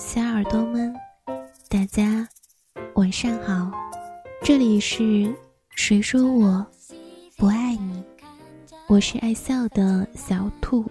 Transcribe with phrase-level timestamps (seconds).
[0.00, 0.96] 小耳朵们，
[1.68, 2.26] 大家
[2.94, 3.70] 晚上好，
[4.42, 5.30] 这里是
[5.76, 6.66] 谁说我
[7.36, 8.02] 不爱你？
[8.88, 10.90] 我是爱笑的小兔。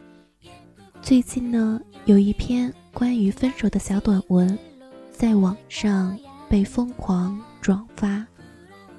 [1.01, 4.57] 最近呢，有一篇关于分手的小短文，
[5.11, 6.15] 在网上
[6.47, 8.23] 被疯狂转发。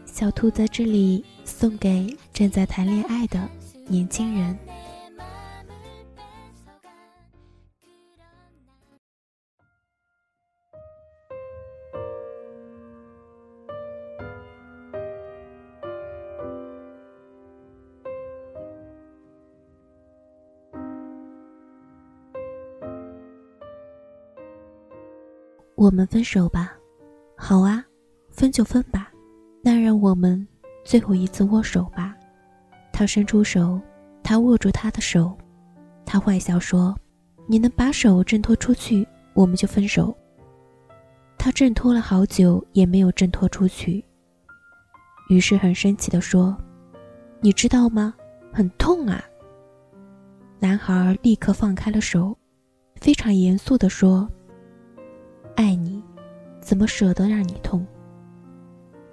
[0.05, 3.49] 小兔在这里送给正在谈恋爱的
[3.87, 4.59] 年轻人。
[25.81, 26.75] 我们分手吧，
[27.35, 27.83] 好啊，
[28.29, 29.11] 分就分吧，
[29.63, 30.47] 那让我们
[30.85, 32.15] 最后一次握手吧。
[32.93, 33.81] 他伸出手，
[34.23, 35.35] 他握住他的手，
[36.05, 36.95] 他坏笑说
[37.49, 40.15] ：“你能把手挣脱出去，我们就分手。”
[41.39, 44.05] 他挣脱了好久也没有挣脱出去，
[45.31, 46.55] 于是很生气地说
[47.41, 48.13] ：“你知道吗？
[48.53, 49.25] 很痛啊。”
[50.61, 52.37] 男孩立刻放开了手，
[52.97, 54.31] 非常严肃地说。
[55.57, 56.03] 爱你，
[56.61, 57.87] 怎么舍得让你痛？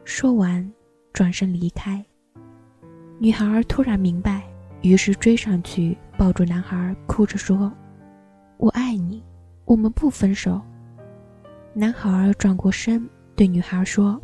[0.04, 0.72] 说完，
[1.12, 2.04] 转身离开。
[3.20, 4.44] 女孩突然明白，
[4.82, 7.72] 于是追上去抱住男孩，哭着说
[8.58, 9.24] ：“我爱你，
[9.66, 10.62] 我们不分手。”
[11.74, 14.20] 男孩转过身对女孩说：“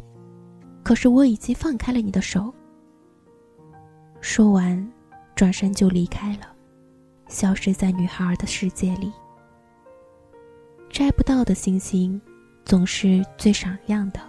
[0.84, 2.54] 可是我已经放开了你的手。”
[4.22, 4.92] 说完，
[5.36, 6.48] 转身就离开了，
[7.28, 9.12] 消失在女孩的世界里。
[10.94, 12.22] 摘不到的星星，
[12.64, 14.20] 总是最闪亮的；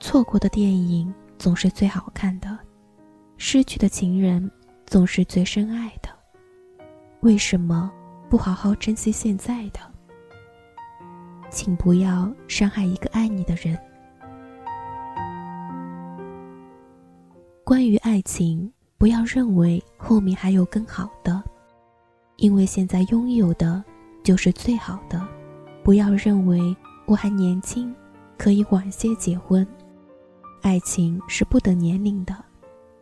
[0.00, 2.48] 错过的电影总是最好看的；
[3.36, 4.50] 失去的情人
[4.86, 6.08] 总是最深爱的。
[7.20, 7.92] 为什么
[8.28, 9.78] 不好好珍惜现在的？
[11.48, 13.78] 请不要伤害一个爱你的人。
[17.62, 18.68] 关于爱情，
[18.98, 21.40] 不要认为后面还有更好的，
[22.34, 23.80] 因为现在拥有的
[24.24, 25.24] 就是最好的。
[25.84, 26.74] 不要认为
[27.04, 27.94] 我还年轻，
[28.38, 29.64] 可以晚些结婚。
[30.62, 32.34] 爱情是不等年龄的，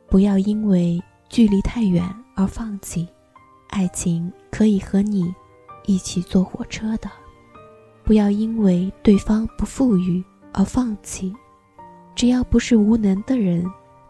[0.09, 2.05] 不要因为距离太远
[2.35, 3.09] 而放弃。
[3.69, 5.33] 爱情可以和你
[5.87, 7.09] 一起坐火车的，
[8.03, 10.23] 不要因为对方不富裕
[10.53, 11.33] 而放弃。
[12.17, 13.65] 只要不是无能的人，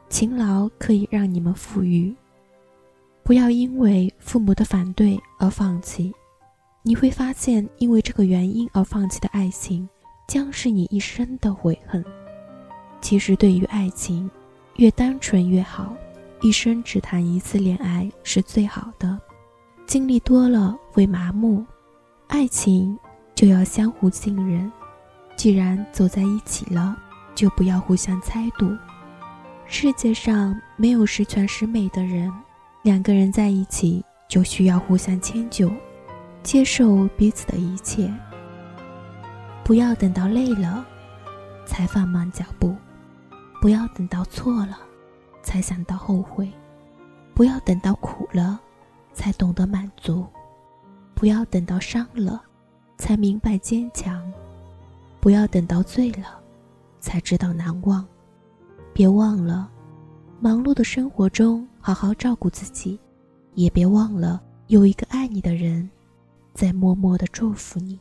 [0.09, 2.17] 勤劳可以让你们富裕。
[3.23, 6.11] 不要因为父母的反对而放弃。
[6.85, 9.89] 你会发现，因为这个原因而放弃的爱情，
[10.27, 12.05] 将是你一生的悔恨。
[13.01, 14.29] 其实，对于爱情，
[14.77, 15.95] 越单纯越好。
[16.41, 19.17] 一生只谈一次恋爱是最好的，
[19.87, 21.65] 经历多了会麻木。
[22.27, 22.99] 爱情
[23.33, 24.71] 就要相互信任，
[25.37, 26.97] 既然走在一起了，
[27.33, 28.77] 就不要互相猜度。
[29.67, 32.29] 世界上没有十全十美的人，
[32.83, 35.71] 两个人在一起就需要互相迁就。
[36.43, 38.13] 接受彼此的一切，
[39.65, 40.85] 不要等到累了
[41.65, 42.75] 才放慢脚步，
[43.61, 44.79] 不要等到错了
[45.43, 46.51] 才想到后悔，
[47.33, 48.61] 不要等到苦了
[49.13, 50.27] 才懂得满足，
[51.15, 52.43] 不要等到伤了
[52.99, 54.31] 才明白坚强，
[55.21, 56.41] 不要等到醉了
[56.99, 58.05] 才知道难忘。
[58.93, 59.71] 别忘了，
[60.41, 62.99] 忙碌的生活中好好照顾自己，
[63.55, 65.89] 也别忘了有一个爱你的人。
[66.55, 67.99] 在默默的祝福你。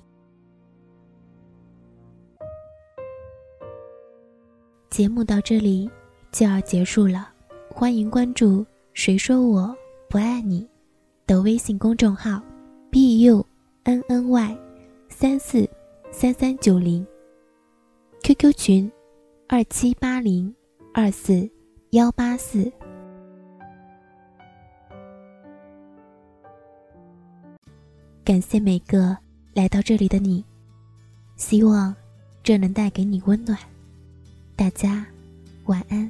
[4.90, 5.90] 节目到这里
[6.32, 7.30] 就要结束了，
[7.70, 9.76] 欢迎关注“谁说我
[10.10, 10.70] 不爱你”
[11.26, 12.42] 的微信公众号
[12.90, 13.46] ，b u
[13.84, 14.58] n n y
[15.08, 15.68] 三四
[16.12, 17.06] 三三九零
[18.22, 18.92] ，QQ 群
[19.48, 20.54] 二七八零
[20.94, 21.50] 二四
[21.92, 22.72] 幺八四。
[28.24, 29.18] 感谢每个
[29.54, 30.44] 来到这里的你，
[31.38, 31.94] 希望
[32.44, 33.58] 这能带给你温暖。
[34.56, 35.06] 大家
[35.66, 36.10] 晚安。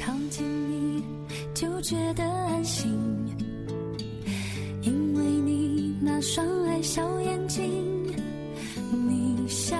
[0.00, 1.04] 靠近你
[1.54, 2.90] 就觉得安心，
[4.80, 7.62] 因为你那双爱笑眼睛，
[8.90, 9.79] 你笑。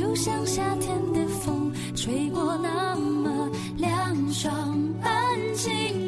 [0.00, 4.50] 就像夏天的风吹过那么凉爽
[5.02, 5.99] 安静。